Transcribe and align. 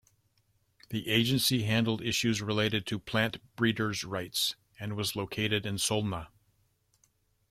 The 0.89 1.07
agency 1.09 1.61
handled 1.61 2.01
issues 2.01 2.41
related 2.41 2.87
to 2.87 2.97
plant 2.97 3.37
breeders' 3.55 4.03
rights, 4.03 4.55
and 4.79 4.95
was 4.95 5.15
located 5.15 5.63
in 5.63 5.75
Solna. 5.75 6.29